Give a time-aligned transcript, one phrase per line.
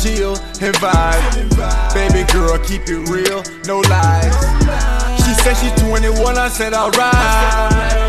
[0.00, 1.94] chill and vibe.
[1.94, 4.34] Baby girl, keep it real, no lies.
[5.24, 8.02] She said she's 21, I said alright.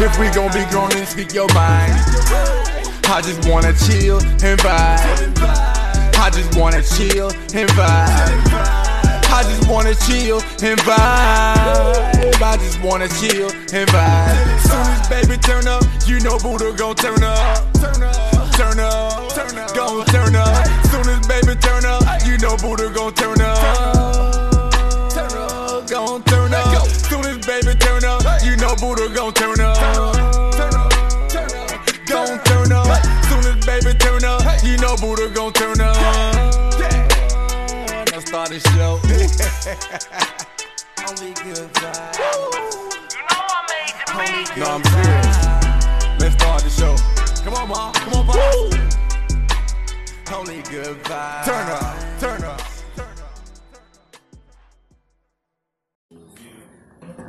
[0.00, 1.92] If we gon' be grown, then speak your mind.
[3.10, 5.38] I just wanna chill and vibe.
[6.20, 8.88] I just wanna chill and vibe.
[9.30, 12.42] I just wanna chill and vibe.
[12.42, 14.60] I just wanna chill and vibe.
[14.60, 17.72] Soon as baby turn up, you know Buddha gon' turn up.
[17.74, 20.87] Turn up, turn up, turn up, gon' turn up.
[21.48, 23.56] Soon as baby turn up, you know Buddha gon' turn up.
[25.10, 26.86] Turn up, gon' turn up.
[26.86, 29.78] Soon as baby turn up, you know Buddha gon' turn up.
[29.78, 30.92] Turn up,
[31.30, 33.02] turn up, gon' turn up.
[33.24, 35.96] Soon as baby turn up, you know Buddha gon' turn up.
[38.12, 39.00] Let's start the show.
[41.08, 42.18] Only good vibes.
[44.54, 45.46] You No, I'm serious.
[46.20, 46.94] Let's start the show.
[47.42, 47.94] Come on, mom.
[47.94, 49.07] Come on, boss.
[50.30, 51.44] Only good vibes.
[51.46, 52.20] Turn up.
[52.20, 52.60] Turn up.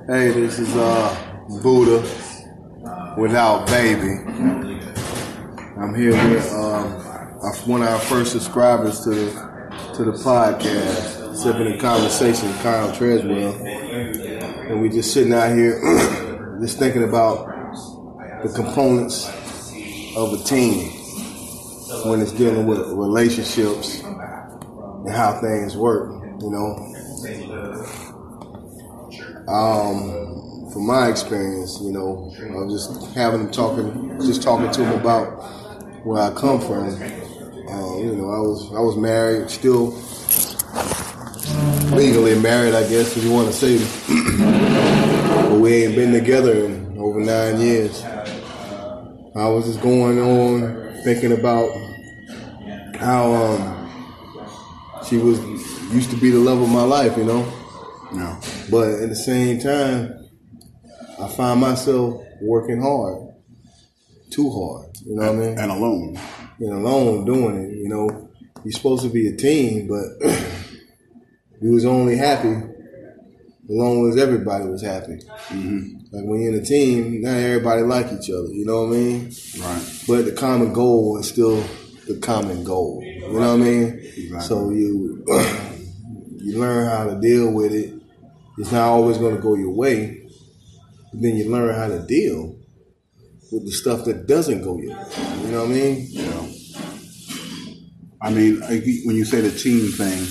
[0.08, 2.02] Hey, this is uh Buddha
[3.17, 4.09] without baby.
[5.77, 6.92] I'm here with um,
[7.70, 9.31] one of our first subscribers to the
[9.95, 13.53] to the podcast, sipping in conversation, Kyle Treswell,
[14.70, 15.80] and we just sitting out here,
[16.61, 17.47] just thinking about
[18.44, 19.25] the components
[20.17, 20.98] of a team
[22.05, 26.11] when it's dealing with relationships and how things work.
[26.42, 26.75] You know,
[29.47, 34.86] um, from my experience, you know, I was just having him talking, just talking to
[34.86, 35.25] him about
[36.05, 36.88] where I come from.
[36.88, 39.92] Um, you know, I was I was married, still
[41.95, 43.77] legally married, I guess, if you want to say.
[45.50, 48.03] but we ain't been together in over nine years.
[49.36, 51.70] I was just going on thinking about
[52.99, 55.39] how um, she was
[55.93, 57.52] used to be the love of my life, you know.
[58.14, 58.39] Yeah.
[58.70, 60.27] But at the same time,
[61.20, 63.33] I find myself working hard,
[64.30, 64.98] too hard.
[65.05, 65.59] You know what I mean?
[65.59, 66.20] And alone.
[66.59, 67.77] And alone doing it.
[67.77, 68.30] You know,
[68.64, 70.30] you're supposed to be a team, but
[71.61, 75.20] you was only happy as long as everybody was happy.
[76.11, 78.48] Like when you're in a team, not everybody like each other.
[78.48, 79.32] You know what I mean?
[79.59, 80.04] Right.
[80.08, 81.64] But the common goal is still
[82.09, 83.02] the common goal.
[83.03, 84.42] You know what I mean?
[84.42, 85.23] So you
[86.37, 87.93] you learn how to deal with it.
[88.58, 90.27] It's not always going to go your way.
[91.11, 92.58] But then you learn how to deal
[93.52, 95.05] with the stuff that doesn't go your way.
[95.43, 96.08] You know what I mean?
[96.09, 96.47] Yeah.
[98.21, 98.59] I mean,
[99.05, 100.27] when you say the team thing,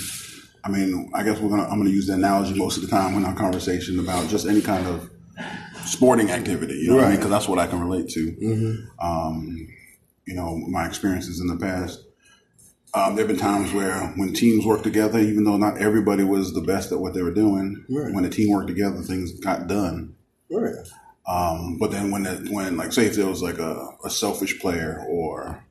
[0.64, 1.62] I mean, I guess we're gonna.
[1.62, 4.60] I'm gonna use the analogy most of the time in our conversation about just any
[4.60, 5.08] kind of
[5.86, 6.74] sporting activity.
[6.74, 7.16] You know what I mean?
[7.16, 8.32] Because that's what I can relate to.
[8.32, 9.06] Mm-hmm.
[9.06, 9.68] Um,
[10.28, 12.04] you know, my experiences in the past.
[12.94, 16.52] Um, there have been times where when teams work together, even though not everybody was
[16.54, 18.12] the best at what they were doing, Right.
[18.14, 20.14] when the team worked together, things got done.
[20.50, 20.74] Right.
[21.26, 24.58] Um, but then when it, when like say if there was like a, a selfish
[24.60, 25.64] player or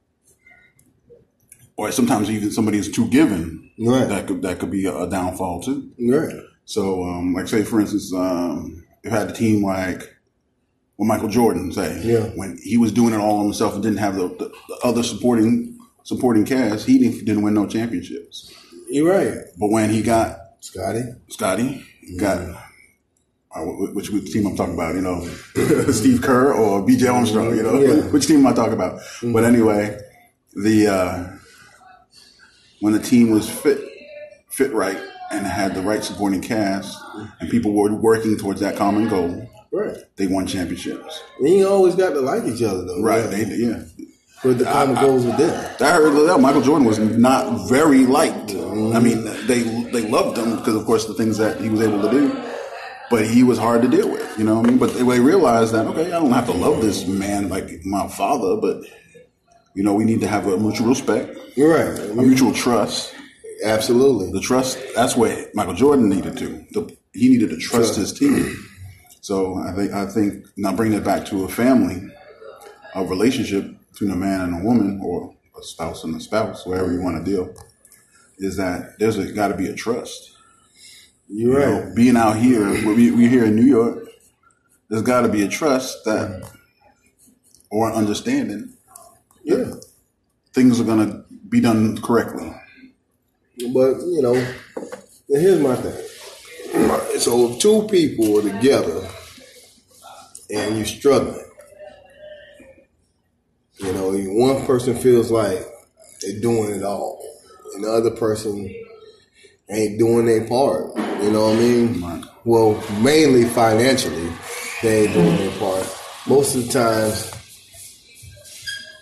[1.75, 4.07] or sometimes even somebody is too given, Right.
[4.09, 5.91] that could that could be a, downfall too.
[6.00, 6.35] Right.
[6.66, 10.16] So um, like say for instance, um, if I had a team like
[10.97, 12.24] with Michael Jordan, say Yeah.
[12.35, 15.78] when he was doing it all himself and didn't have the, the, the other supporting
[16.03, 18.53] supporting cast, he didn't, didn't win no championships.
[18.90, 19.38] You're right.
[19.59, 21.03] But when he got Scotty.
[21.30, 21.86] Scotty
[22.18, 22.40] got
[23.56, 25.22] uh, wh- which, team I'm talking about, you know,
[25.91, 27.07] Steve Kerr or B.J.
[27.07, 28.02] Armstrong, you know, Yeah.
[28.12, 29.02] which team am I talking about?
[29.22, 30.00] But anyway,
[30.56, 31.28] the uh,
[32.80, 33.80] when the team was fit
[34.50, 35.00] fit right
[35.31, 36.97] and had the right supporting cast
[37.40, 39.97] and people were working towards that common goal, Right.
[40.16, 41.22] they won championships.
[41.39, 43.01] And you always got to like each other though.
[43.01, 43.23] Right?
[43.23, 43.29] Yeah.
[43.29, 43.83] They yeah.
[44.44, 45.75] But the common goals were there.
[45.79, 48.50] I heard that Michael Jordan was not very liked.
[48.50, 48.95] Mm-hmm.
[48.95, 49.61] I mean, they
[49.91, 52.44] they loved him because, of course, the things that he was able to do.
[53.09, 54.77] But he was hard to deal with, you know what I mean?
[54.77, 58.57] But they realized that okay, I don't have to love this man like my father,
[58.57, 58.83] but
[59.75, 61.97] you know, we need to have a mutual respect, You're right.
[62.09, 63.13] a mutual trust.
[63.63, 64.31] Absolutely.
[64.31, 66.47] The trust that's what Michael Jordan needed to.
[66.71, 68.00] The, he needed to trust Trust.
[68.00, 68.56] his team.
[69.27, 72.01] So I think I think now bringing it back to a family,
[72.95, 76.94] a relationship between a man and a woman, or a spouse and a spouse, wherever
[76.94, 77.53] you want to deal,
[78.38, 80.31] is that there's got to be a trust.
[81.27, 81.88] You're You right.
[81.88, 84.07] know, being out here, we we here in New York,
[84.89, 86.50] there's got to be a trust that,
[87.69, 88.75] or an understanding,
[89.44, 89.73] Yeah.
[90.53, 92.53] things are gonna be done correctly.
[93.73, 94.35] But you know,
[95.27, 96.06] here's my thing.
[97.19, 99.09] So if two people are together
[100.49, 101.44] and you're struggling,
[103.79, 105.59] you know, one person feels like
[106.21, 107.23] they're doing it all,
[107.75, 108.73] and the other person
[109.69, 110.95] ain't doing their part.
[111.21, 112.25] You know what I mean?
[112.44, 114.31] Well, mainly financially,
[114.81, 115.85] they ain't doing their part.
[116.27, 117.31] Most of the times,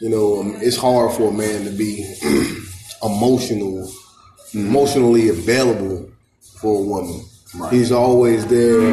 [0.01, 2.03] you know, um, it's hard for a man to be
[3.03, 3.89] emotional,
[4.53, 6.09] emotionally available
[6.59, 7.21] for a woman.
[7.55, 7.71] Right.
[7.73, 8.91] He's always there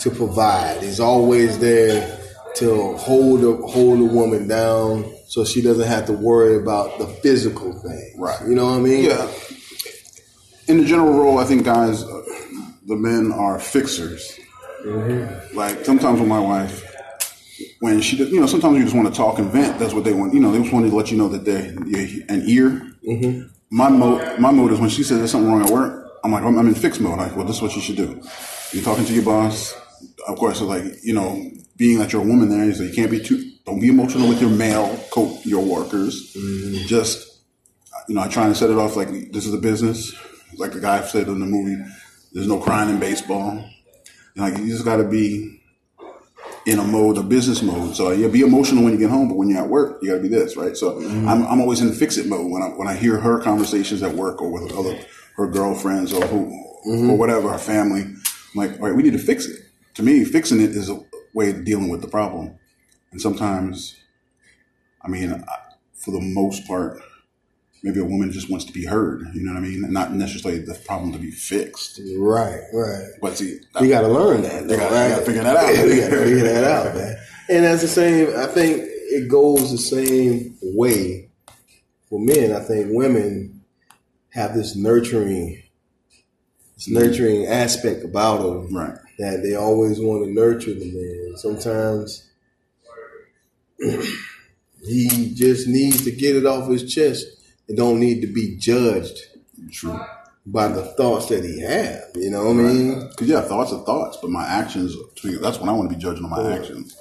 [0.00, 0.82] to provide.
[0.82, 2.18] He's always there
[2.56, 7.06] to hold a, hold a woman down so she doesn't have to worry about the
[7.06, 8.14] physical thing.
[8.18, 8.40] Right.
[8.46, 9.04] You know what I mean?
[9.04, 9.30] Yeah.
[10.68, 12.22] In the general role, I think guys, uh,
[12.86, 14.38] the men are fixers.
[15.54, 16.88] Like sometimes with my wife,
[17.80, 19.78] when she, you know, sometimes you just want to talk and vent.
[19.78, 20.34] That's what they want.
[20.34, 21.70] You know, they just want to let you know that they're
[22.28, 22.82] an ear.
[23.70, 26.20] My mode, my mode is when she says there's something wrong at work.
[26.24, 27.18] I'm like, I'm, I'm in fix mode.
[27.18, 28.20] Like, well, this is what you should do.
[28.72, 29.74] You're talking to your boss.
[30.26, 33.10] Of course, it's like you know, being that you're a woman there, so you can't
[33.10, 33.50] be too.
[33.64, 36.34] Don't be emotional with your male co your workers.
[36.34, 36.86] Mm-hmm.
[36.86, 37.40] Just
[38.08, 40.12] you know, I try and set it off like this is a business.
[40.58, 41.82] Like the guy said in the movie,
[42.32, 43.50] there's no crying in baseball.
[43.50, 43.64] And
[44.36, 45.60] like you just got to be
[46.66, 47.96] in a mode, a business mode.
[47.96, 50.16] So yeah, be emotional when you get home, but when you're at work, you got
[50.16, 50.76] to be this, right?
[50.76, 51.28] So mm-hmm.
[51.28, 54.14] I'm, I'm always in fix it mode when I when I hear her conversations at
[54.14, 54.98] work or with other
[55.36, 56.46] her girlfriends or who
[56.86, 57.10] mm-hmm.
[57.10, 58.02] or whatever her family.
[58.02, 58.18] I'm
[58.54, 59.58] like, all right, we need to fix it.
[59.94, 61.00] To me, fixing it is a
[61.34, 62.56] way of dealing with the problem.
[63.10, 63.96] And sometimes,
[65.02, 65.44] I mean,
[65.94, 67.00] for the most part,
[67.82, 69.22] maybe a woman just wants to be heard.
[69.34, 69.82] You know what I mean?
[69.92, 72.00] Not necessarily the problem to be fixed.
[72.16, 73.08] Right, right.
[73.20, 74.66] But see, You got to learn that.
[74.68, 75.08] though, You gotta- right?
[75.10, 75.68] gotta figure that out.
[75.88, 77.16] you got to figure that out, man.
[77.50, 78.28] And that's the same.
[78.36, 81.28] I think it goes the same way
[82.08, 82.52] for men.
[82.52, 83.62] I think women
[84.30, 85.62] have this nurturing,
[86.76, 86.94] this mm-hmm.
[86.98, 88.96] nurturing aspect about them, Right.
[89.22, 91.36] That they always want to nurture the man.
[91.36, 92.28] Sometimes
[94.84, 97.26] he just needs to get it off his chest
[97.68, 99.18] and don't need to be judged
[99.70, 100.00] True.
[100.46, 102.04] by the thoughts that he have.
[102.14, 103.08] You know what I mean?
[103.08, 104.96] Because yeah, thoughts are thoughts, but my actions.
[105.40, 106.96] That's when I want to be judging on my actions.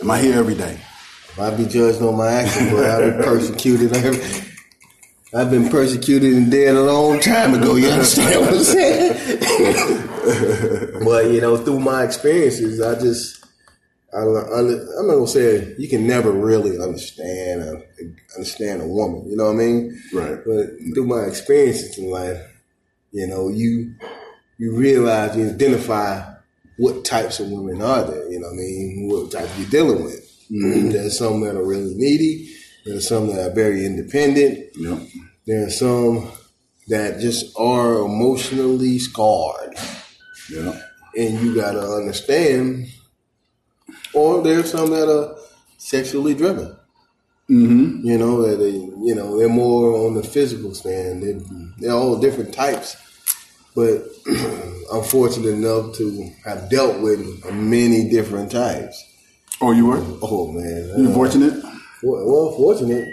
[0.00, 0.74] Am I here every day?
[0.74, 3.96] If I be judged on my actions, but I've been persecuted.
[5.34, 7.76] I've been persecuted and dead a long time ago.
[7.76, 10.04] You understand what I'm saying?
[11.04, 13.44] but you know, through my experiences, I just,
[14.12, 17.82] I, I'm not gonna say you can never really understand a,
[18.36, 19.28] understand a woman.
[19.30, 20.02] You know what I mean?
[20.12, 20.38] Right.
[20.44, 22.40] But through my experiences in life,
[23.12, 23.94] you know, you
[24.58, 26.34] you realize you identify
[26.78, 28.30] what types of women are there.
[28.30, 29.08] You know what I mean?
[29.10, 30.24] What type you're dealing with.
[30.50, 30.90] Mm-hmm.
[30.90, 32.54] There's some that are really needy.
[32.84, 34.70] There's some that are very independent.
[34.76, 35.00] Yep.
[35.46, 36.30] There are some
[36.88, 39.74] that just are emotionally scarred,
[40.50, 40.80] Yeah.
[41.16, 42.88] and you gotta understand.
[44.14, 45.36] Or there's some that are
[45.76, 46.74] sexually driven.
[47.50, 48.06] Mm-hmm.
[48.06, 51.22] You know that they, you know, they're more on the physical stand.
[51.22, 51.40] They're,
[51.78, 52.96] they're all different types,
[53.74, 54.02] but
[54.92, 59.02] I'm fortunate enough to have dealt with many different types.
[59.60, 60.02] Oh, you were?
[60.22, 61.62] Oh man, You uh, fortunate?
[62.02, 63.08] well, fortunate,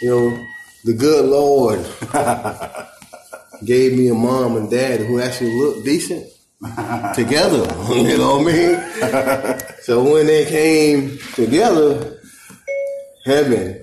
[0.00, 0.46] you know,
[0.84, 1.80] the good Lord
[3.64, 6.26] gave me a mom and dad who actually looked decent
[7.14, 7.66] together.
[7.90, 9.60] You know what I mean?
[9.82, 12.18] so when they came together,
[13.24, 13.82] heaven,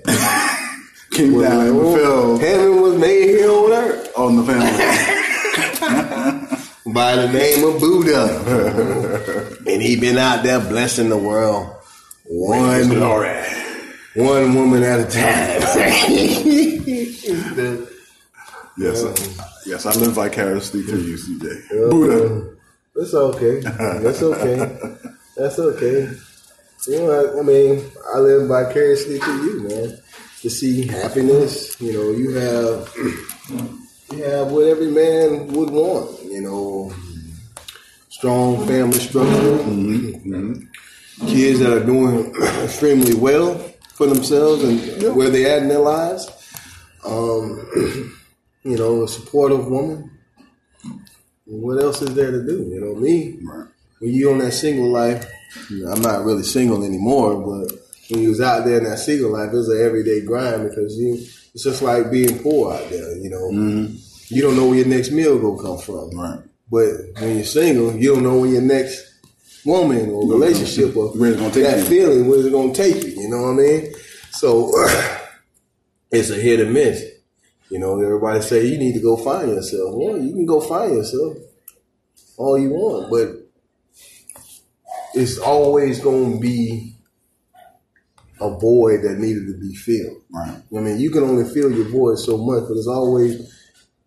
[1.12, 4.70] Came was down and fell heaven was made here on earth on the family.
[6.94, 11.74] by the name of Buddha, and he been out there blessing the world.
[12.26, 13.42] One Glory.
[14.14, 15.60] one woman at a time.
[18.78, 19.02] Yes.
[19.66, 21.90] Yes, I live vicariously through you, CJ.
[21.90, 22.57] Buddha.
[22.98, 23.60] That's okay.
[23.60, 24.76] That's okay.
[25.36, 26.10] That's okay.
[26.88, 29.98] You know, I, I mean, I live vicariously through you, man.
[30.40, 32.92] To see happiness, you know, you have
[34.10, 36.24] you have what every man would want.
[36.24, 36.92] You know,
[38.08, 39.58] strong family structure,
[41.28, 43.58] kids that are doing extremely well
[43.94, 46.26] for themselves and where they at in their lives.
[47.04, 47.64] Um,
[48.64, 50.17] you know, a supportive woman.
[51.48, 52.68] What else is there to do?
[52.70, 53.66] You know, me, Right.
[54.00, 55.26] when you on that single life,
[55.70, 57.72] you know, I'm not really single anymore, but
[58.10, 60.96] when you was out there in that single life, it was an everyday grind because
[60.98, 61.14] you,
[61.54, 63.16] it's just like being poor out there.
[63.16, 63.94] You know, mm-hmm.
[64.28, 66.10] you don't know where your next meal gonna come from.
[66.10, 66.40] Right.
[66.70, 69.14] But when you're single, you don't know where your next
[69.64, 70.32] woman or mm-hmm.
[70.32, 71.84] relationship or Where it's gonna take that you.
[71.84, 73.22] feeling, where it's gonna take you.
[73.22, 73.94] You know what I mean?
[74.32, 74.70] So
[76.10, 77.04] it's a hit or miss.
[77.70, 79.94] You know, everybody say you need to go find yourself.
[79.94, 81.36] Well, you can go find yourself
[82.36, 83.48] all you want, but
[85.14, 86.94] it's always going to be
[88.40, 90.22] a void that needed to be filled.
[90.30, 90.62] Right.
[90.76, 93.52] I mean, you can only fill your void so much, but it's always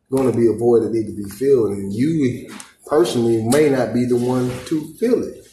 [0.10, 2.50] going to be a void that need to be filled, and you
[2.86, 5.48] personally may not be the one to fill it.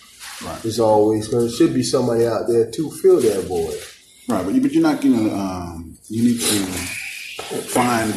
[0.45, 0.65] Right.
[0.65, 3.77] It's always going to should be somebody out there to fill that void.
[4.29, 5.35] Right, but, you, but you're not gonna.
[5.35, 6.98] Um, you need to
[7.57, 8.13] find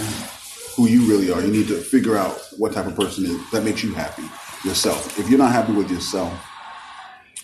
[0.76, 1.42] who you really are.
[1.42, 4.24] You need to figure out what type of person is, that makes you happy
[4.64, 5.18] yourself.
[5.20, 6.34] If you're not happy with yourself,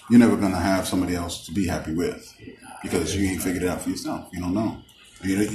[0.10, 2.34] you're never gonna have somebody else to be happy with
[2.82, 4.29] because you ain't figured it out for yourself.
[4.32, 4.77] You don't know.
[5.24, 5.46] You know,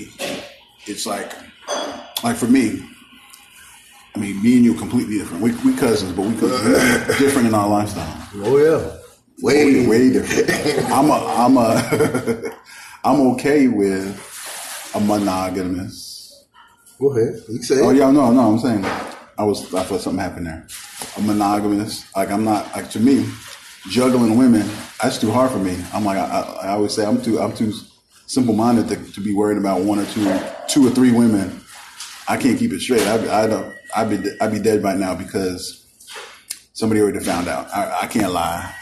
[0.86, 1.32] it's like,
[2.22, 2.84] like for me.
[4.14, 5.42] I mean, me and you are completely different.
[5.42, 8.28] We, we cousins, but we cousins different in our lifestyle.
[8.36, 8.98] Oh yeah,
[9.40, 10.90] Way, way different.
[10.90, 12.52] I'm a, I'm a,
[13.04, 16.11] I'm okay with a monogamous.
[16.98, 17.42] Go ahead.
[17.48, 17.80] You say.
[17.80, 18.52] Oh yeah, no, no.
[18.52, 18.84] I'm saying
[19.38, 19.72] I was.
[19.74, 20.66] I thought something happened there.
[21.16, 22.04] I'm monogamous.
[22.14, 22.74] Like I'm not.
[22.74, 23.28] Like to me,
[23.88, 24.68] juggling women.
[25.02, 25.76] That's too hard for me.
[25.92, 27.04] I'm like I, I, I always say.
[27.04, 27.40] I'm too.
[27.40, 27.72] I'm too
[28.26, 31.60] simple minded to, to be worried about one or two, two or three women.
[32.28, 33.02] I can't keep it straight.
[33.02, 33.74] I, I don't.
[33.94, 34.30] I'd be.
[34.40, 35.84] I'd be dead right now because
[36.72, 37.68] somebody already found out.
[37.74, 38.74] I, I can't lie.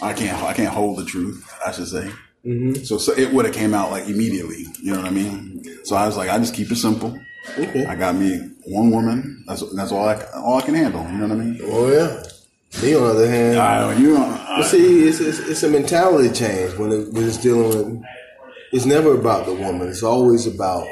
[0.00, 0.40] I can't.
[0.42, 1.52] I can't hold the truth.
[1.64, 2.10] I should say.
[2.44, 2.84] Mm-hmm.
[2.84, 4.64] So, so it would have came out like immediately.
[4.80, 5.64] You know what I mean?
[5.84, 7.18] So I was like, I just keep it simple.
[7.56, 7.84] Okay.
[7.86, 9.44] I got me one woman.
[9.46, 11.02] That's that's all I all I can handle.
[11.02, 11.60] You know what I mean?
[11.64, 12.22] Oh yeah.
[12.82, 13.58] Me on the other hand.
[13.58, 17.38] I, you know, But see, it's, it's, it's a mentality change when, it, when it's
[17.38, 18.04] dealing with.
[18.72, 19.88] It's never about the woman.
[19.88, 20.86] It's always about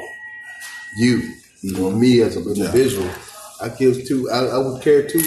[0.97, 1.33] you.
[1.61, 3.09] You know, me as an individual.
[3.61, 4.29] I give two.
[4.31, 5.21] I, I would care too.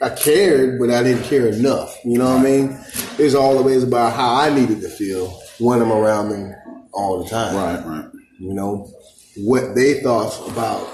[0.00, 1.96] I cared, but I didn't care enough.
[2.04, 2.78] You know what I mean?
[3.18, 6.54] It's always about how I needed to feel when I'm around them
[6.92, 7.54] all the time.
[7.54, 8.10] right, right.
[8.38, 8.90] You know,
[9.38, 10.86] what they thought about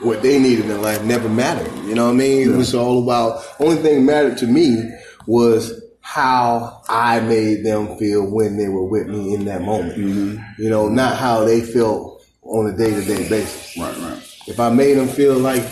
[0.00, 1.72] what they needed in life never mattered.
[1.84, 2.52] You know what I mean?
[2.52, 4.90] It was all about, only thing that mattered to me
[5.26, 9.98] was how I made them feel when they were with me in that moment.
[9.98, 10.62] Mm-hmm.
[10.62, 13.78] You know, not how they felt on a day to day basis.
[13.78, 14.36] Right, right.
[14.46, 15.62] If I made them feel like,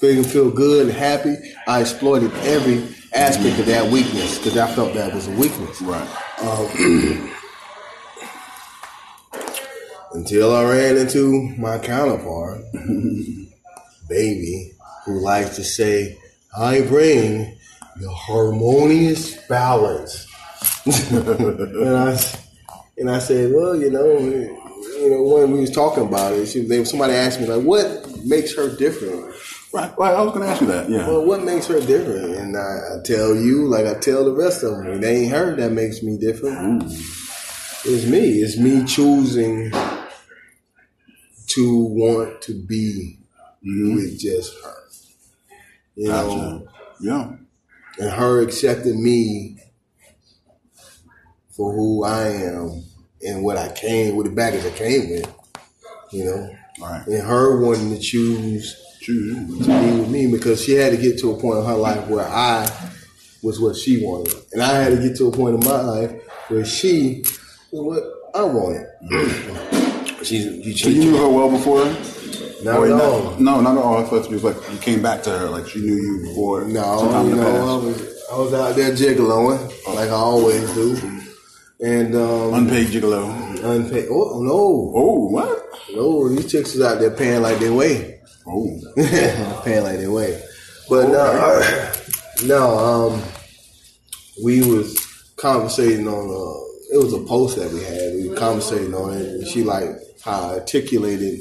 [0.00, 1.34] them feel good and happy,
[1.66, 5.80] I exploited every aspect of that weakness because I felt that was a weakness.
[5.80, 6.08] Right.
[6.42, 7.30] Um,
[10.24, 12.62] until I ran into my counterpart,
[14.08, 14.72] baby,
[15.04, 16.18] who likes to say,
[16.56, 17.58] I bring
[17.96, 20.26] the harmonious balance.
[20.86, 22.18] and I
[22.96, 26.62] and I said, well, you know, you know, when we was talking about it, she,
[26.62, 29.26] they, somebody asked me like, what makes her different?
[29.74, 29.92] Right.
[29.98, 30.14] Right.
[30.14, 30.88] I was going to ask you that.
[30.88, 31.06] Yeah.
[31.06, 32.36] Well, what makes her different?
[32.36, 35.54] And I, I tell you, like I tell the rest of them, it ain't her
[35.56, 36.84] that makes me different.
[36.84, 38.40] It's me.
[38.40, 39.70] It's me choosing
[41.54, 43.18] to want to be
[43.62, 44.16] with mm-hmm.
[44.18, 44.74] just her.
[45.96, 46.68] You know,
[47.00, 47.32] Yeah.
[47.98, 49.58] and her accepting me
[51.50, 52.82] for who I am
[53.22, 55.32] and what I came with the baggage I came with.
[56.10, 57.06] You know, Right.
[57.06, 59.34] and her wanting to choose True.
[59.34, 62.08] to be with me because she had to get to a point in her life
[62.08, 62.68] where I
[63.42, 66.12] was what she wanted, and I had to get to a point in my life
[66.48, 67.22] where she
[67.70, 68.02] was what
[68.34, 68.86] I wanted.
[69.10, 69.83] Mm-hmm.
[70.24, 71.84] She's you So you knew her well before?
[72.64, 73.36] No, Or at not- all.
[73.38, 74.04] No, not at all.
[74.04, 76.64] It was like you came back to her, like she knew you before.
[76.64, 80.96] No, you know, I was I was out there giggling like I always do,
[81.80, 83.28] and um, Unpaid gigolo.
[83.62, 84.08] unpaid.
[84.10, 85.62] Oh no, Oh, what?
[85.94, 88.20] no, these chicks is out there paying like they weigh.
[88.46, 88.80] Oh.
[89.64, 90.42] paying like they weigh.
[90.88, 91.92] But no,
[92.44, 92.78] no.
[92.78, 93.22] Um,
[94.42, 94.98] we was
[95.36, 96.30] conversating on.
[96.30, 96.60] Uh,
[96.92, 98.14] it was a post that we had.
[98.14, 99.88] We were conversating on it, and she like
[100.24, 101.40] how I articulated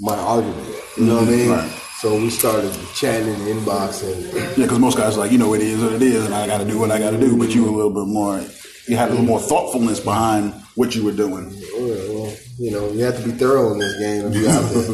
[0.00, 0.68] my argument.
[0.96, 1.50] You know what I mean?
[1.50, 1.70] Right.
[2.00, 4.24] So we started chatting in the inbox, and
[4.56, 6.46] Yeah, because most guys are like, you know, it is what it is, and I
[6.46, 7.36] got to do what I got to do.
[7.36, 8.42] But you were a little bit more,
[8.86, 11.54] you had a little more thoughtfulness behind what you were doing
[12.20, 14.84] well, you know, you have to be thorough in this game to be out there.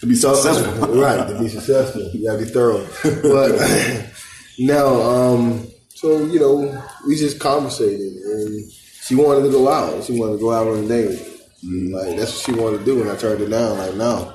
[0.00, 0.88] to be successful.
[1.00, 2.86] right, to be successful, you gotta be thorough.
[3.02, 4.10] But
[4.58, 10.04] now, um, so you know, we just conversated, and she wanted to go out.
[10.04, 11.37] She wanted to go out on a date.
[11.62, 13.78] Like that's what she wanted to do, and I turned it down.
[13.78, 14.34] Like no,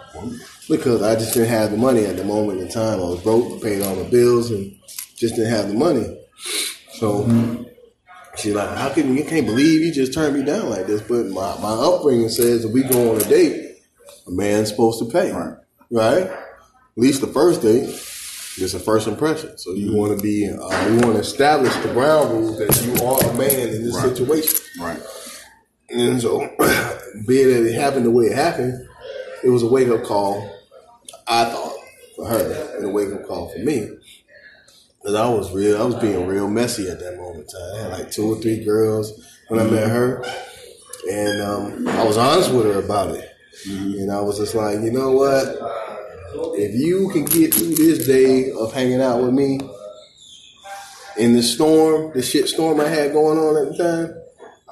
[0.69, 2.99] because I just didn't have the money at the moment in time.
[2.99, 4.75] I was broke, paid all my bills, and
[5.15, 6.17] just didn't have the money.
[6.93, 7.65] So.
[8.35, 11.01] She's like, how can you can't believe you just turned me down like this?
[11.01, 13.77] But my, my upbringing says if we go on a date,
[14.25, 15.53] a man's supposed to pay, Right.
[15.91, 16.23] right?
[16.23, 16.37] At
[16.97, 19.55] least the first date is a first impression.
[19.59, 23.05] So you want to be, uh, you want to establish the ground rules that you
[23.05, 24.17] are a man in this Right.
[24.17, 24.59] situation.
[24.79, 24.99] Right.
[25.91, 26.39] And so,
[27.27, 28.88] being that it happened the way it happened,
[29.43, 30.50] it was a wake up call.
[31.27, 31.74] I thought
[32.15, 33.89] for her, and a wake up call for me.
[35.05, 37.39] Cause I was real, I was being real messy at that moment.
[37.39, 37.75] in time.
[37.75, 40.24] I had like two or three girls when I met her,
[41.12, 43.29] and um, I was honest with her about it.
[43.67, 45.84] And I was just like, you know what?
[46.55, 49.60] if you can get through this day of hanging out with me
[51.17, 54.22] in the storm, the shit storm I had going on at the time,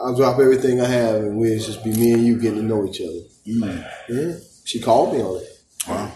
[0.04, 2.86] I'll drop everything I have and we'll just be me and you getting to know
[2.86, 3.22] each other.
[3.48, 4.14] Mm-hmm.
[4.14, 4.36] Yeah.
[4.66, 5.48] She called me on it.
[5.88, 6.12] Wow.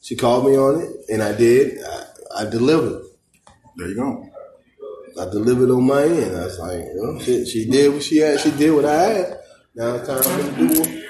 [0.00, 1.78] She called me on it, and I did.
[1.84, 2.04] I,
[2.38, 3.02] I delivered.
[3.76, 4.28] There you go.
[5.20, 6.36] I delivered on my end.
[6.36, 8.40] I was like, well, shit, she did what she had.
[8.40, 9.38] She did what I had.
[9.74, 11.02] Now it's time for me to do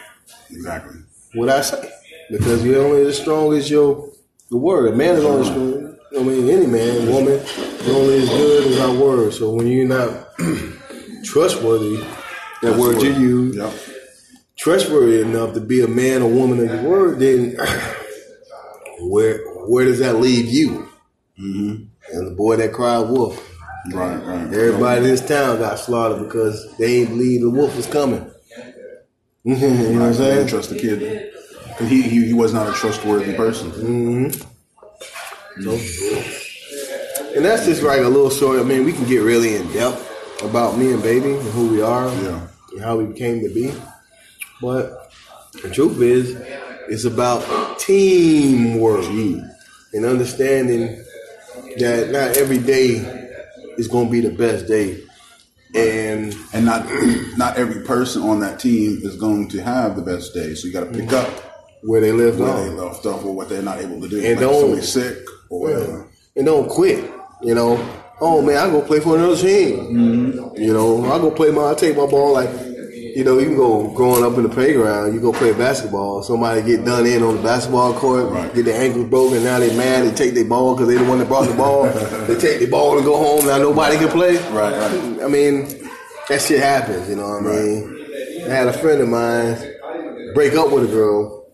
[0.50, 1.00] Exactly.
[1.34, 1.90] what I say.
[2.30, 4.10] Because you're only as strong as your
[4.50, 4.92] the word.
[4.92, 5.96] A man is only strong.
[6.18, 7.40] I mean, any man, woman,
[7.86, 9.32] only as good as our word.
[9.32, 10.28] So when you're not
[11.32, 11.96] trustworthy,
[12.62, 13.72] that word you use, Yep.
[14.56, 17.56] trustworthy enough to be a man or woman of your word, then
[19.00, 20.88] where where does that leave you?
[21.40, 21.84] Mm-hmm.
[22.16, 23.48] And the boy that cried wolf.
[23.92, 24.52] Right, right.
[24.52, 28.30] Everybody in this town got slaughtered because they ain't believe the wolf was coming.
[29.44, 30.36] you know what I'm Right, saying?
[30.36, 31.30] didn't trust the kid.
[31.78, 33.70] 'Cause He, he, he was not a trustworthy person.
[37.34, 38.60] And that's just like a little story.
[38.60, 40.10] I mean, we can get really in depth
[40.44, 42.46] about me and baby and who we are Yeah.
[42.72, 43.72] and how we came to be.
[44.60, 45.12] But
[45.62, 46.36] the truth is,
[46.88, 51.02] it's about teamwork and understanding
[51.78, 52.96] that not every day
[53.78, 55.02] is going to be the best day.
[55.74, 56.86] And And not
[57.38, 60.54] not every person on that team is going to have the best day.
[60.54, 61.28] So you got to pick up
[61.82, 62.56] where they live where on.
[62.68, 64.18] they left off or what they're not able to do.
[64.18, 65.18] And like don't- sick
[65.50, 66.08] or whatever.
[66.36, 67.10] and don't quit.
[67.42, 67.76] You know,
[68.22, 69.78] oh man, I go play for another team.
[69.78, 70.62] Mm-hmm.
[70.62, 72.48] You know, I go play my, I take my ball like,
[73.14, 75.12] you know, you can go growing up in the playground.
[75.12, 76.22] You go play basketball.
[76.22, 78.54] Somebody get done in on the basketball court, Right.
[78.54, 79.42] get their ankles broken.
[79.44, 80.06] Now they mad.
[80.06, 81.84] They take their ball because they the one that brought the ball.
[82.26, 83.44] they take their ball and go home.
[83.46, 84.36] Now nobody can play.
[84.52, 85.22] Right, right.
[85.22, 85.66] I mean,
[86.28, 87.08] that shit happens.
[87.10, 87.98] You know what I mean?
[88.46, 89.58] I had a friend of mine
[90.34, 91.44] break up with a girl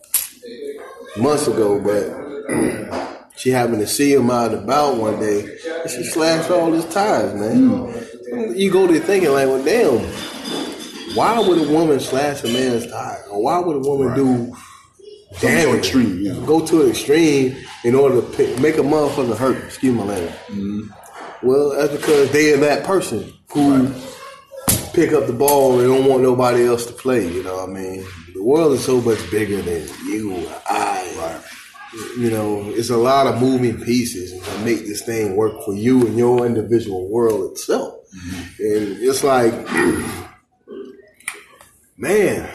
[1.17, 3.08] months ago, but
[3.39, 5.41] she happened to see him out and about one day,
[5.83, 8.55] and she slashed all his tires, man.
[8.57, 9.99] You go there thinking like, well, damn,
[11.15, 14.17] why would a woman slash a man's tire, or why would a woman Right.
[14.17, 14.57] do
[15.41, 15.79] damage?
[15.79, 16.33] extreme, yeah.
[16.47, 19.65] Go to an extreme in order to pick, make a motherfucker hurt.
[19.65, 20.35] Excuse my language.
[20.49, 21.47] Mm-hmm.
[21.47, 23.93] Well, that's because they are that person who
[24.93, 27.27] pick up the ball and don't want nobody else to play.
[27.33, 28.05] You know what I mean?
[28.35, 31.41] The world is so much bigger than you or I.
[32.19, 36.07] You know, it's a lot of moving pieces to make this thing work for you
[36.07, 37.95] and your individual world itself.
[38.59, 39.53] And it's like,
[41.97, 42.49] man,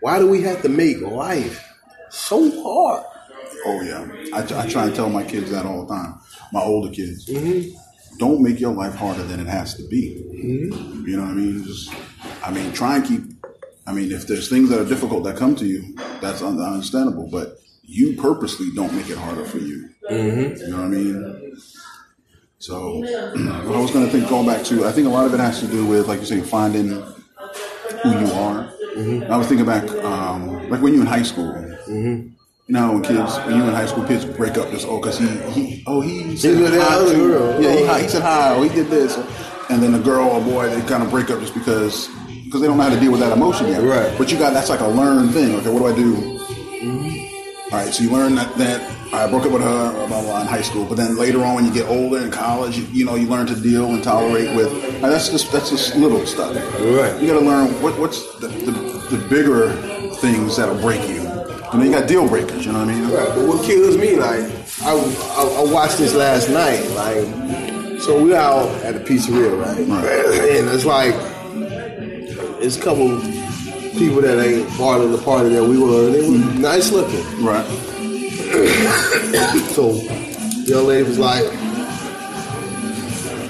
[0.00, 1.62] why do we have to make life
[2.10, 3.04] so hard?
[3.66, 6.14] Oh yeah, I, I try and tell my kids that all the time.
[6.52, 7.74] My older kids, Mm-hmm.
[8.18, 10.22] don't make your life harder than it has to be.
[10.34, 11.06] Mm-hmm.
[11.08, 11.64] You know what I mean?
[11.64, 11.92] Just,
[12.44, 13.22] I mean, try and keep.
[13.86, 17.28] I mean, if there's things that are difficult that come to you, that's un- understandable.
[17.30, 19.88] But you purposely don't make it harder for you.
[20.10, 20.60] Mm-hmm.
[20.62, 21.56] You know what I mean?
[22.58, 23.08] So, what
[23.76, 25.60] I was going to think, going back to, I think a lot of it has
[25.60, 28.70] to do with, like you say, finding who you are.
[28.96, 29.30] Mm-hmm.
[29.32, 31.52] I was thinking back, um, like when you in high school.
[32.66, 35.18] You know, when kids, when you in high school, kids break up this, oh, because
[35.18, 37.62] he, he, oh, he said that hi to, girl.
[37.62, 37.94] yeah, he, Oh.
[37.98, 39.18] he said hi, or he did this,
[39.68, 42.08] and then the girl or boy, they kind of break up just because,
[42.46, 43.82] because they don't know how to deal with that emotion yet.
[43.82, 44.16] Right.
[44.16, 45.54] But you got that's like a learned thing.
[45.56, 46.40] Okay, what do I do?
[47.74, 50.42] All right, so you learn that, that I broke up with her blah, blah, blah,
[50.42, 53.04] in high school, but then later on when you get older in college, you, you
[53.04, 54.72] know, you learn to deal and tolerate with.
[54.94, 56.54] and that's just that's just little stuff.
[56.54, 57.20] Right.
[57.20, 58.70] You got to learn what, what's the, the,
[59.16, 59.72] the bigger
[60.18, 61.26] things that'll break you.
[61.72, 62.64] And then you got deal breakers.
[62.64, 63.10] You know what I mean?
[63.10, 64.44] Right, but what kills me, like,
[64.82, 69.78] I, I, I watched this last night, like, so we're out at the pizzeria, right?
[69.88, 70.58] right?
[70.60, 71.12] And it's like,
[72.62, 73.18] it's a couple
[73.98, 76.60] people that ain't part of the party that we were, they were mm-hmm.
[76.60, 77.24] nice looking.
[77.44, 77.64] Right.
[79.74, 81.44] So, the young lady was like,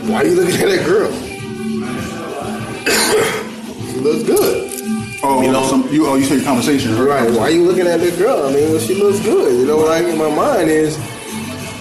[0.09, 1.12] why are you looking at that girl?
[3.92, 4.70] she looks good.
[5.22, 6.96] Oh, You know- some, you oh you say conversation.
[6.98, 7.30] Right.
[7.30, 8.46] Why are you looking at that girl?
[8.46, 9.59] I mean, well, she looks good.
[9.59, 10.96] You know, like in my mind is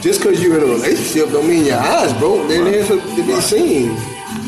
[0.02, 2.48] just because you're in a relationship don't mean your eyes broke.
[2.48, 3.92] They're there to, to be seen.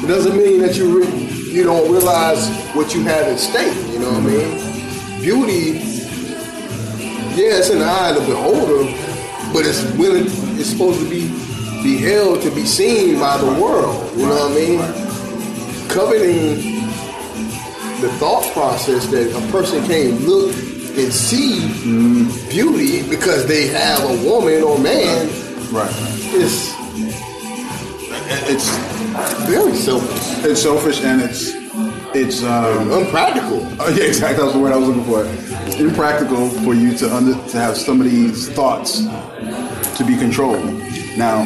[0.03, 1.24] It doesn't mean that you re-
[1.55, 3.75] you don't realize what you have at stake.
[3.91, 5.15] You know what I mm-hmm.
[5.15, 5.21] mean?
[5.21, 5.79] Beauty,
[7.39, 8.83] yeah, it's in the eye of the beholder,
[9.53, 10.25] but it's willing.
[10.59, 11.27] It's supposed to be
[11.81, 14.11] beheld to be seen by the world.
[14.17, 15.89] You know what I mean?
[15.89, 16.75] Coveting
[18.01, 22.49] the thought process that a person can look and see mm-hmm.
[22.49, 25.29] beauty because they have a woman or man
[25.71, 25.91] Right.
[26.31, 26.73] It's
[28.47, 28.94] It's
[29.47, 30.45] very selfish.
[30.45, 31.53] it's selfish and it's
[32.15, 33.59] it's um, unpractical.
[33.79, 34.41] Oh, yeah, exactly.
[34.41, 35.23] That's the word I was looking for.
[35.67, 39.03] It's impractical for you to under, to have somebody's thoughts
[39.97, 40.63] to be controlled.
[41.17, 41.43] Now,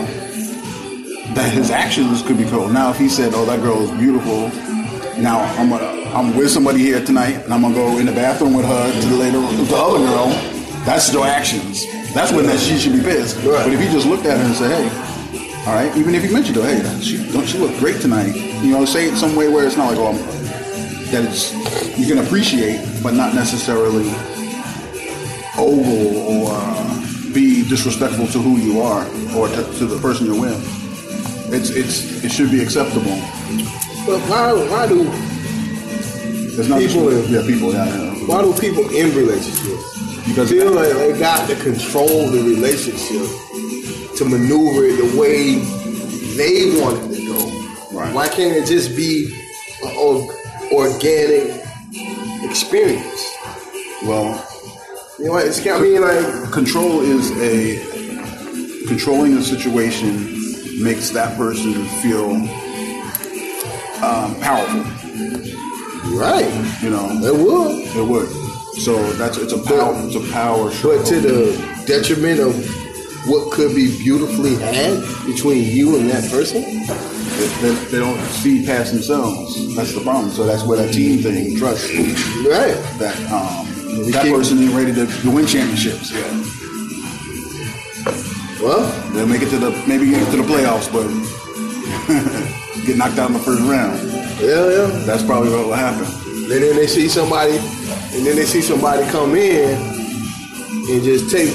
[1.34, 2.74] that his actions could be controlled.
[2.74, 4.50] Now, if he said, "Oh, that girl is beautiful,"
[5.20, 8.54] now I'm gonna, I'm with somebody here tonight, and I'm gonna go in the bathroom
[8.54, 10.28] with her to the later the other girl.
[10.86, 11.86] That's your actions.
[12.14, 13.38] That's when that she should be pissed.
[13.38, 13.66] Right.
[13.66, 14.99] But if he just looked at her and said, "Hey,"
[15.70, 18.72] all right, even if he mentioned, her, "Hey, she don't she look great tonight?" You
[18.72, 20.14] know, say it some way where it's not like, "Oh,
[21.12, 21.54] that it's
[21.96, 24.10] you can appreciate, but not necessarily
[25.60, 29.06] ogle or uh, be disrespectful to who you are
[29.38, 30.58] or to, to the person you're with.
[31.54, 33.18] It's it's it should be acceptable.
[34.08, 35.06] But why why do
[36.60, 38.28] People yeah people yeah, yeah.
[38.28, 43.49] why do people in relationships because feel like they got to control the relationship
[44.20, 45.56] to maneuver it the way
[46.38, 47.98] they want it to go?
[47.98, 48.14] Right.
[48.14, 49.34] Why can't it just be
[49.84, 50.28] an
[50.72, 51.64] organic
[52.44, 53.26] experience?
[54.06, 54.46] well
[55.20, 55.46] You know, what?
[55.48, 57.78] it's I mean like control is a
[58.88, 60.38] controlling a situation
[60.84, 62.32] makes that person feel
[64.04, 64.82] um, powerful.
[66.18, 66.48] right.
[66.82, 67.96] You know, It would.
[67.98, 68.30] it would.
[68.80, 70.98] So that's it's a power it's a power show.
[70.98, 72.56] But to the detriment of
[73.28, 76.62] what could be beautifully had between you and that person?
[76.64, 79.76] They, they, they don't see past themselves.
[79.76, 80.32] That's the problem.
[80.32, 82.76] So that's where that team thing, trust, Right.
[83.00, 83.68] that um,
[84.06, 86.12] We that person ain't ready to, to win championships.
[86.12, 86.22] Yeah,
[88.62, 91.08] Well, they'll make it to the maybe get to the playoffs, but
[92.86, 94.00] get knocked out in the first round.
[94.42, 94.88] yeah, yeah.
[95.06, 96.06] That's probably what will happen.
[96.52, 99.78] And then they see somebody, and then they see somebody come in
[100.90, 101.54] and just take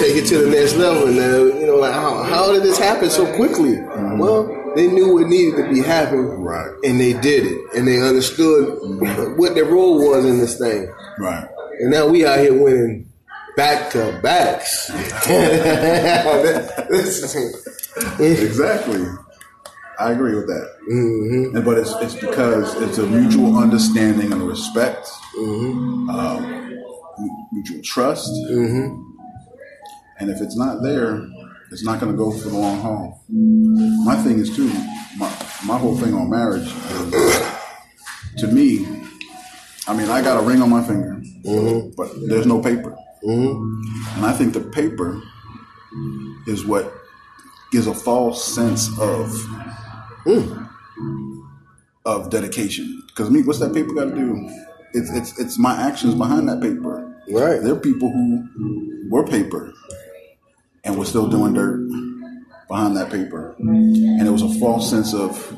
[0.00, 1.06] take it to the next level.
[1.06, 3.76] And then, you know, like how, how did this happen so quickly?
[3.76, 4.18] Mm-hmm.
[4.18, 6.70] Well, they knew what needed to be happening, Right.
[6.84, 9.36] And they did it, and they understood mm-hmm.
[9.36, 10.92] what their role was in this thing.
[11.18, 11.46] Right.
[11.80, 13.10] And now we out here winning
[13.56, 14.90] back to backs.
[18.20, 19.04] Exactly.
[19.98, 20.76] I agree with that.
[20.90, 21.64] Mm-hmm.
[21.64, 25.08] But it's it's because it's a mutual understanding and respect,
[25.38, 26.06] um,
[27.52, 28.30] mutual trust.
[30.20, 31.26] And if it's not there,
[31.70, 33.24] it's not going to go for the long haul.
[33.28, 34.68] My thing is too.
[35.16, 35.28] My
[35.64, 38.86] my whole thing on marriage is, to me.
[39.86, 41.90] I mean, I got a ring on my finger, mm-hmm.
[41.96, 42.96] but there's no paper.
[43.24, 44.16] Mm-hmm.
[44.16, 45.20] And I think the paper
[46.46, 46.92] is what
[47.72, 49.30] gives a false sense of
[50.26, 50.68] mm.
[52.04, 53.02] of dedication.
[53.08, 54.48] Because me, what's that paper got to do?
[54.92, 57.06] It's it's it's my actions behind that paper.
[57.30, 57.62] Right.
[57.62, 59.72] There are people who were paper
[60.84, 61.86] and were still doing dirt
[62.68, 65.52] behind that paper, and it was a false sense of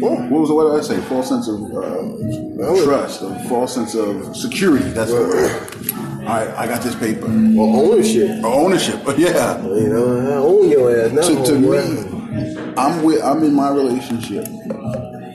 [0.00, 1.00] what was what did I say?
[1.08, 4.88] False sense of uh, trust, a false sense of security.
[4.90, 6.24] That's the word.
[6.26, 7.26] All right, I got this paper.
[7.26, 8.42] Or ownership.
[8.42, 9.62] Or ownership, yeah.
[9.62, 11.20] You know, I own your ass now.
[11.22, 14.46] to, to me, I'm with I'm in my relationship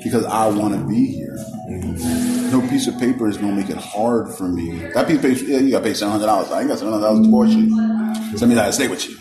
[0.04, 1.38] because I want to be here.
[2.80, 4.72] Piece of paper is gonna make it hard for me.
[4.94, 6.50] That piece of paper, yeah, you gotta pay seven hundred dollars.
[6.50, 7.70] I ain't got seven hundred dollars to support you.
[8.32, 9.18] So that means I gotta stay with you.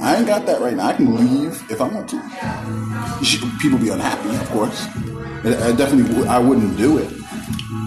[0.00, 0.86] I ain't got that right now.
[0.86, 3.58] I can leave if I want to.
[3.60, 4.86] People be unhappy, of course.
[5.44, 7.12] I definitely, I wouldn't do it.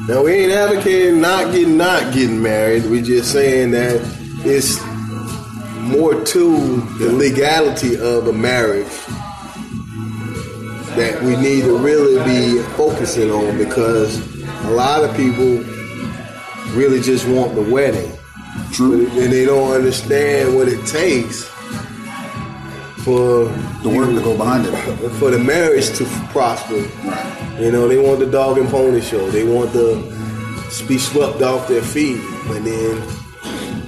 [0.08, 2.84] Now we ain't advocating not getting not getting married.
[2.84, 4.00] We're just saying that
[4.46, 4.80] it's
[5.90, 8.86] more to the legality of a marriage
[10.96, 14.35] that we need to really be focusing on because
[14.68, 15.64] a lot of people
[16.76, 18.12] really just want the wedding.
[18.72, 19.08] True.
[19.10, 21.44] And they don't understand what it takes
[23.04, 23.46] for
[23.84, 25.10] The work to go behind it.
[25.20, 26.76] for the marriage to prosper.
[26.76, 27.58] Right.
[27.60, 29.30] You know, they want the dog and pony show.
[29.30, 30.02] They want to
[30.88, 32.20] be swept off their feet.
[32.50, 32.98] And then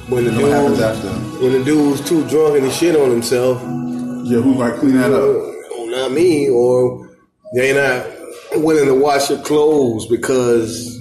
[0.10, 1.10] when the dude, after?
[1.42, 5.12] when the dude's too drunk and he shit on himself, Yeah, who's like clean that
[5.12, 5.20] up?
[5.20, 7.10] oh, not me, or
[7.56, 8.17] they not
[8.56, 10.96] willing to wash your clothes because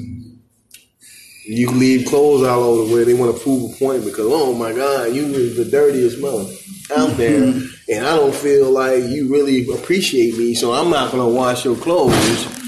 [1.46, 3.04] you leave clothes all over the way.
[3.04, 6.52] They want to prove a point because, oh my God, you is the dirtiest mother
[6.96, 7.40] out there.
[7.40, 7.92] Mm-hmm.
[7.92, 11.64] And I don't feel like you really appreciate me, so I'm not going to wash
[11.64, 12.12] your clothes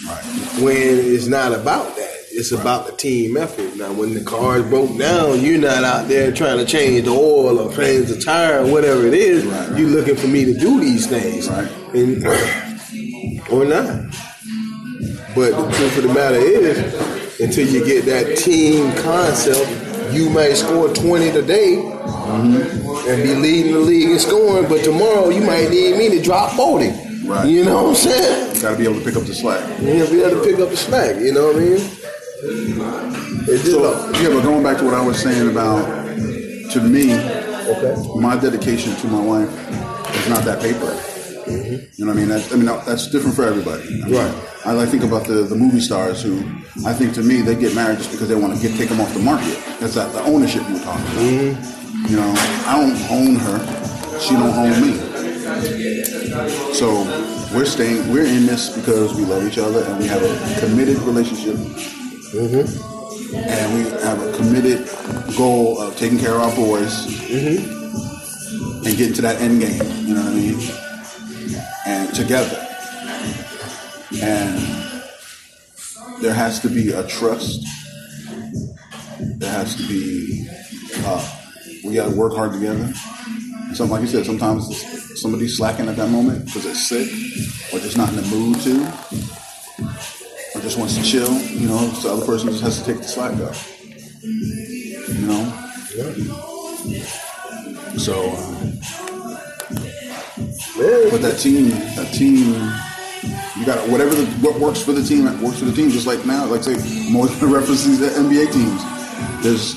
[0.07, 0.25] Right.
[0.63, 2.15] when it's not about that.
[2.31, 3.75] It's about the team effort.
[3.77, 7.11] Now, when the car is broke down, you're not out there trying to change the
[7.11, 9.45] oil or change the tire or whatever it is.
[9.45, 9.77] Right.
[9.79, 11.69] You're looking for me to do these things, Right.
[11.95, 12.25] and
[13.51, 14.15] or not.
[15.35, 20.55] But the truth of the matter is, until you get that team concept, you may
[20.55, 23.11] score 20 today mm-hmm.
[23.11, 26.53] and be leading the league in scoring, but tomorrow you might need me to drop
[26.53, 26.89] 40.
[27.27, 27.47] Right.
[27.47, 28.63] You know what I'm saying?
[28.63, 29.63] got to be able to pick up the slack.
[29.81, 31.17] You gotta be able to pick up the slack.
[31.17, 31.81] You know what I mean?
[33.49, 35.85] It just, So yeah, but going back to what I was saying about,
[36.73, 37.97] to me, okay.
[38.17, 39.51] my dedication to my wife
[40.17, 40.93] is not that paper.
[41.49, 41.87] Mm-hmm.
[41.97, 42.29] You know what I mean?
[42.29, 43.83] That, I mean that's different for everybody.
[43.83, 44.58] I mean, Right.
[44.69, 46.41] I like think about the, the movie stars who
[46.85, 49.01] I think to me they get married just because they want to get take them
[49.01, 49.57] off the market.
[49.81, 51.25] That's that the ownership you were talking about.
[51.25, 52.07] Mm-hmm.
[52.13, 52.35] You know,
[52.67, 54.93] I don't own her; she don't own me.
[56.75, 57.01] So
[57.57, 58.13] we're staying.
[58.13, 61.55] We're in this because we love each other and we have a committed relationship.
[62.37, 63.37] Mm-hmm.
[63.37, 64.87] And we have a committed
[65.35, 68.85] goal of taking care of our boys mm-hmm.
[68.87, 69.81] and getting to that end game.
[70.07, 70.61] You know what I mean?
[71.87, 72.68] And together.
[74.21, 74.59] And
[76.21, 77.65] there has to be a trust.
[79.21, 80.49] There has to be.
[81.05, 81.37] Uh,
[81.85, 82.93] we got to work hard together.
[83.75, 84.27] Something like you said.
[84.27, 87.09] Sometimes somebody's slacking at that moment because they're sick
[87.73, 88.85] or just not in the mood to,
[90.55, 91.33] or just wants to chill.
[91.41, 93.55] You know, so the other person just has to take the slack up.
[94.23, 95.45] You know.
[95.95, 97.05] Yeah.
[97.99, 98.31] So.
[98.31, 98.79] Um,
[101.11, 102.53] but that team, that team,
[103.59, 105.91] you got whatever the, what works for the team that works for the team.
[105.91, 106.77] Just like now, like say
[107.11, 108.81] more references the NBA teams.
[109.43, 109.75] There's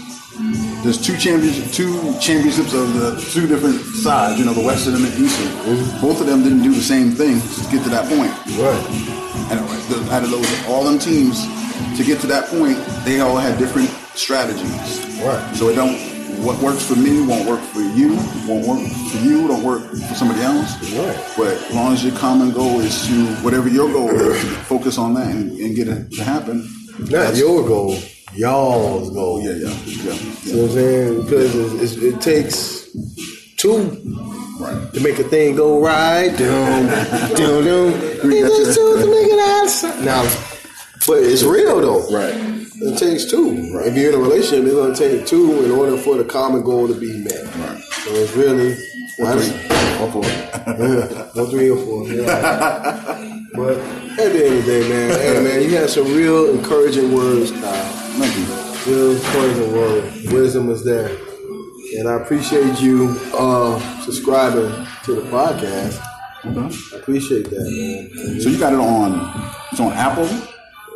[0.84, 4.40] there's two champions, two championships of the two different sides.
[4.40, 6.02] You know, the Western and the Eastern.
[6.02, 8.34] Both of them didn't do the same thing to get to that point.
[8.58, 9.22] right.
[9.52, 9.60] And
[10.10, 11.44] out of those, all them teams,
[11.98, 15.22] to get to that point, they all had different strategies.
[15.22, 15.56] Right.
[15.56, 16.11] So it don't.
[16.44, 18.16] What works for me won't work for you.
[18.48, 19.48] Won't work for you.
[19.48, 20.74] Don't work for somebody else.
[20.96, 21.34] Right.
[21.38, 25.14] But as long as your common goal is to whatever your goal is, focus on
[25.14, 26.68] that and, and get it to happen.
[27.00, 27.96] Not That's- your goal,
[28.34, 29.38] y'all's goal.
[29.38, 30.14] Oh yeah, yeah, yeah.
[30.44, 31.22] You know what I'm saying?
[31.24, 33.78] Because it's, it's, it takes two
[34.60, 34.94] Right.
[34.94, 36.30] to make a thing go right.
[36.38, 36.88] Dum,
[37.36, 37.94] dum, dum.
[37.94, 40.06] It takes two to make it outside.
[40.06, 40.22] Now,
[41.08, 42.08] but it's real though.
[42.16, 42.61] Right.
[42.84, 43.54] It takes two.
[43.86, 46.64] If you're in a relationship, it's going to take two in order for the common
[46.64, 47.44] goal to be met.
[47.58, 47.80] Right.
[47.80, 48.72] So it's really
[49.20, 49.54] Or three.
[50.02, 50.24] Or four.
[51.44, 52.08] one, three, or four.
[52.08, 52.26] Yeah.
[53.54, 57.14] but at the end of the day, man, hey man, you had some real encouraging
[57.14, 57.92] words, Kyle.
[58.18, 58.92] Thank you.
[58.92, 60.32] Real encouraging words.
[60.34, 61.16] Wisdom was there,
[62.00, 64.72] and I appreciate you uh, subscribing
[65.04, 66.04] to the podcast.
[66.44, 66.96] Okay.
[66.96, 68.42] I appreciate that, man.
[68.42, 69.14] So you got it on.
[69.72, 70.28] It's on Apple.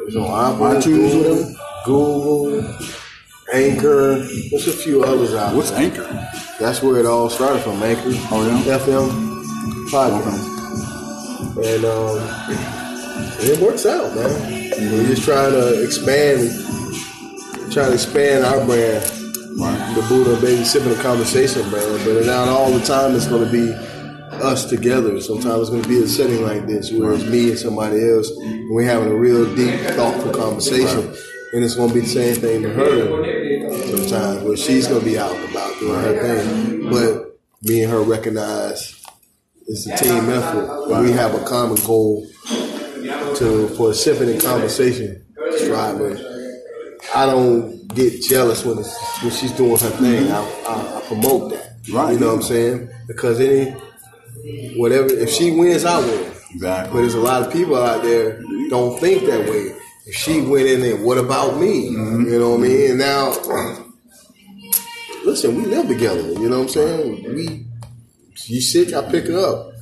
[0.08, 1.62] It's on Apple, iTunes, whatever?
[1.86, 2.62] Google,
[3.54, 4.15] Anchor.
[4.50, 5.56] There's a few others out.
[5.56, 5.80] What's there.
[5.82, 6.30] Anchor?
[6.60, 8.02] That's where it all started from, Anchor.
[8.32, 8.78] Oh, yeah?
[8.78, 9.10] FM
[9.89, 10.54] podcast.
[11.58, 12.19] And um,
[13.39, 14.62] it works out, man.
[14.91, 16.50] We're just trying to expand,
[17.71, 19.04] trying to expand our brand,
[19.58, 19.93] Right.
[19.95, 22.02] the Buddha Baby Sipping a Conversation brand.
[22.04, 23.71] But not all the time it's going to be
[24.43, 25.21] us together.
[25.21, 28.30] Sometimes it's going to be a setting like this where it's me and somebody else,
[28.32, 31.13] and we're having a real deep, thoughtful conversation.
[31.53, 35.05] And it's going to be the same thing to her sometimes, where she's going to
[35.05, 36.89] be out and about doing her thing.
[36.89, 39.01] But me and her recognize
[39.67, 40.88] it's a team effort.
[41.01, 45.25] We have a common goal to for sipping and conversation
[45.58, 46.17] striving.
[47.13, 50.31] I don't get jealous when it's, when she's doing her thing.
[50.31, 51.75] I, I, I promote that.
[51.91, 52.13] Right.
[52.13, 52.89] You know what I'm saying?
[53.08, 53.71] Because any
[54.75, 56.31] whatever if she wins, I win.
[56.51, 56.93] Exactly.
[56.93, 59.75] But there's a lot of people out there don't think that way.
[60.08, 61.89] If she went in there, what about me?
[61.89, 62.32] Mm-hmm.
[62.32, 62.89] You know what I mean?
[62.91, 63.30] And now,
[65.26, 66.22] listen, we live together.
[66.34, 67.24] You know what I'm saying?
[67.34, 67.65] We,
[68.46, 69.74] you sick, I pick her up,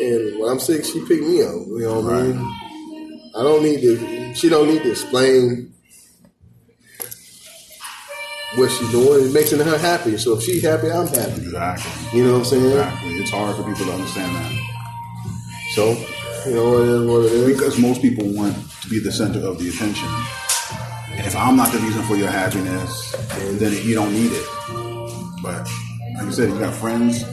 [0.00, 1.54] and when I'm sick, she pick me up.
[1.66, 2.60] You know what I mean?
[3.36, 4.34] I don't need to.
[4.34, 5.72] She don't need to explain
[8.56, 9.26] what she's doing.
[9.26, 10.18] It makes her happy.
[10.18, 11.42] So if she's happy, I'm happy.
[11.42, 12.18] Exactly.
[12.18, 12.66] You know what I'm saying?
[12.66, 13.10] Exactly.
[13.14, 14.52] It's hard for people to understand that.
[15.74, 15.92] So
[16.46, 17.56] you know it is what it is.
[17.56, 20.08] Because most people want to be the center of the attention.
[21.16, 23.12] And if I'm not the reason for your happiness,
[23.58, 24.46] then you don't need it.
[25.42, 25.68] But
[26.16, 27.24] like I said, you got friends,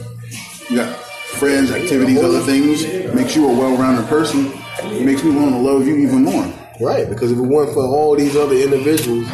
[0.70, 2.84] you got friends, activities, other things.
[3.14, 4.52] Makes you a well-rounded person.
[4.80, 6.50] It makes me want to love you even more.
[6.80, 9.26] Right, because if it weren't for all these other individuals,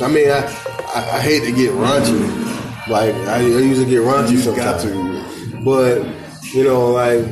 [0.00, 0.40] I mean, I
[0.94, 2.88] I, I hate to get raunchy.
[2.88, 4.84] Like I, I usually get raunchy You sometimes.
[4.84, 5.62] got to.
[5.64, 6.06] But
[6.54, 7.24] you know, like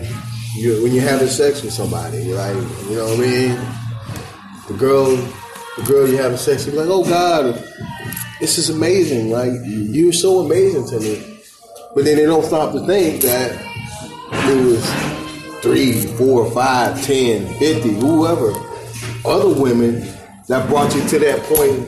[0.55, 2.55] you, when you're having sex with somebody, like
[2.89, 3.59] you know what I mean.
[4.69, 7.63] The girl, the girl you're having sex with, like, oh God,
[8.41, 9.31] this is amazing.
[9.31, 11.41] Like you're so amazing to me.
[11.95, 13.53] But then they don't stop to think that
[14.33, 18.53] it was three, four, five, ten, fifty, whoever,
[19.25, 20.01] other women
[20.49, 21.87] that brought you to that point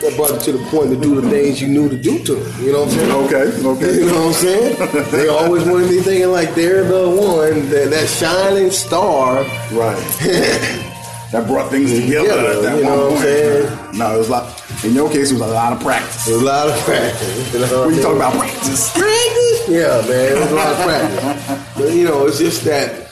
[0.00, 2.34] that brought you to the point to do the things you knew to do to
[2.36, 2.64] them.
[2.64, 3.12] You know what I'm saying?
[3.12, 3.94] Okay, okay.
[4.00, 5.10] You know what I'm saying?
[5.10, 9.42] they always want to be thinking like they're the one, that, that shining star.
[9.72, 10.84] Right.
[11.32, 12.26] that brought things together.
[12.26, 13.98] Yeah, at that you know one what I'm saying?
[13.98, 14.84] No, it was a lot.
[14.84, 16.24] In your case, it was a lot of practice.
[16.24, 17.52] There's a lot of practice.
[17.54, 19.68] You know When you talk about practice, practice?
[19.68, 21.74] Yeah, man, it was a lot of practice.
[21.76, 23.10] But you know, it's just that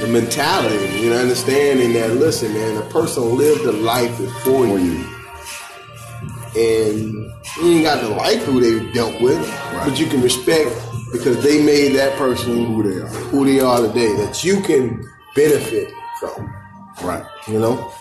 [0.00, 4.76] the mentality, you know, understanding that listen, man, a person lived a life before you.
[4.76, 5.04] you,
[6.56, 7.12] and
[7.60, 9.40] you ain't got to like who they dealt with,
[9.72, 10.70] but you can respect
[11.12, 13.06] because they made that person who they are.
[13.06, 15.04] who they are today that you can
[15.34, 16.52] benefit from.
[17.02, 17.24] Right.
[17.48, 17.92] You know.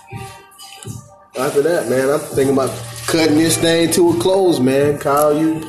[1.40, 2.70] After that, man, I'm thinking about
[3.08, 5.00] cutting this thing to a close, man.
[5.00, 5.68] Kyle, you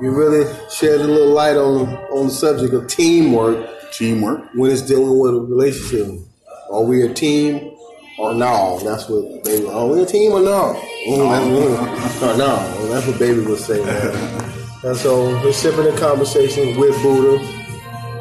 [0.00, 4.48] you really shed a little light on on the subject of teamwork Teamwork.
[4.54, 6.20] when it's dealing with a relationship.
[6.70, 7.72] Are we a team
[8.18, 8.78] or no?
[8.84, 9.66] That's what baby.
[9.66, 10.80] Are we a team or no?
[11.08, 12.86] Mm, or no?
[12.88, 14.52] That's what baby would say, man.
[14.84, 17.44] and so we're sipping in conversation with Buddha.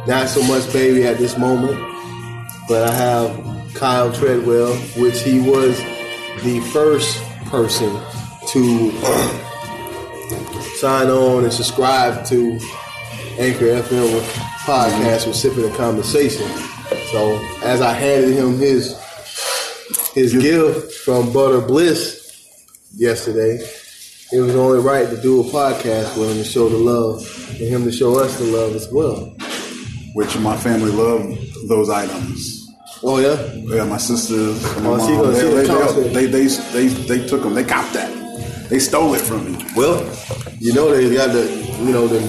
[0.08, 1.78] Not so much baby at this moment,
[2.68, 5.78] but I have Kyle Treadwell, which he was
[6.44, 7.90] the first person
[8.48, 8.92] to
[10.78, 12.60] sign on and subscribe to
[13.38, 14.22] Anchor FM
[14.66, 16.48] podcast with Sipping and Conversation.
[17.12, 18.98] So as I handed him his
[20.14, 22.20] his gift from Butter Bliss
[22.96, 23.60] yesterday,
[24.32, 27.68] it was only right to do a podcast with him to show the love and
[27.68, 29.36] him to show us the love as well.
[30.14, 32.59] Which my family loved those items.
[33.02, 33.40] Oh yeah?
[33.76, 36.14] Yeah, my sisters, my Oh, mom, gonna they, see the they, concept.
[36.14, 36.88] they, they, they,
[37.20, 37.54] they took them.
[37.54, 38.12] They copped that.
[38.70, 39.66] They stole it from me.
[39.76, 40.04] Well,
[40.60, 41.48] you know they got the
[41.80, 42.20] you know the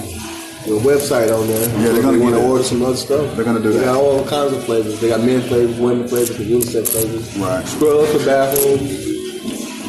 [0.66, 1.68] the website on there.
[1.80, 3.34] Yeah, they're gonna want to order some other stuff.
[3.34, 3.86] They're gonna do they that.
[3.86, 5.00] They got all kinds of flavors.
[5.00, 7.36] They got men flavors, women flavors, and unisex flavors.
[7.36, 7.66] Right.
[7.66, 9.06] Scrubs for bathrooms.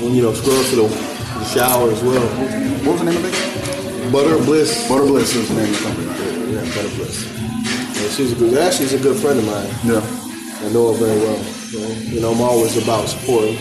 [0.02, 2.28] You know, scrubs for the, the shower as well.
[2.84, 4.12] What was the name of it?
[4.12, 4.90] Butter Bliss.
[4.90, 6.08] Butter Bliss is the name of the company.
[6.08, 6.50] Right?
[6.50, 7.32] Yeah, Butter Bliss.
[8.02, 8.58] Yeah, she's a good.
[8.58, 9.70] Actually, she's a good friend of mine.
[9.86, 10.02] Yeah.
[10.72, 11.44] I know it very well.
[11.44, 11.80] So,
[12.14, 13.58] you know, I'm always about supporting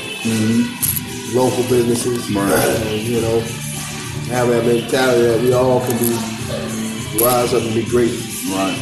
[1.34, 2.30] local businesses.
[2.30, 2.52] Right.
[2.52, 3.40] And, you know,
[4.30, 6.14] have that mentality that we all can be
[7.20, 8.12] rise up and be great.
[8.54, 8.78] Right.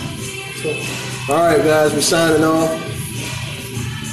[1.30, 2.68] All right, guys, we're signing off.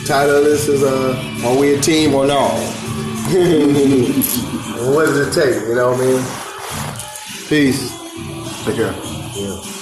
[0.07, 2.53] Title of this is uh, "Are we a team or not?"
[4.93, 5.67] what does it take?
[5.67, 6.23] You know what I mean?
[7.49, 7.91] Peace.
[8.63, 8.95] Take care.
[9.33, 9.74] Yeah.